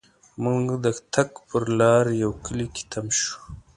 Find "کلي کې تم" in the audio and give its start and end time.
2.45-3.05